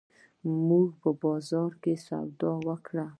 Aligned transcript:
مونږه 0.67 0.93
په 1.01 1.09
بازار 1.23 1.71
کښې 1.81 1.93
سودا 2.05 2.51
وکړه 2.67 3.05